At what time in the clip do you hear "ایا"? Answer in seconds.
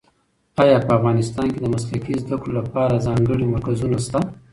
0.61-0.77